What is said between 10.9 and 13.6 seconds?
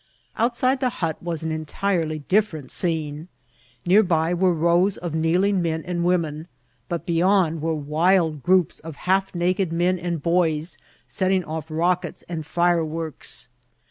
setting off rockets and fireworks.